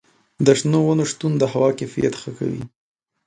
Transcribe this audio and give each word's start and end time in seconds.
د 0.45 0.47
شنو 0.59 0.79
ونو 0.85 1.03
شتون 1.11 1.33
د 1.37 1.43
هوا 1.53 1.69
کیفیت 1.79 2.13
ښه 2.21 2.31
کوي. 2.37 2.61